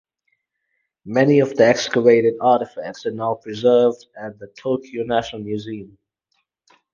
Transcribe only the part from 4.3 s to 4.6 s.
the